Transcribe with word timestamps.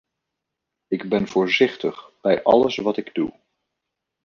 Ik 0.87 1.09
ben 1.09 1.27
voorzichtig 1.27 2.11
bij 2.21 2.43
alles 2.43 2.77
wat 2.77 2.97
ik 2.97 3.13
doe. 3.13 3.39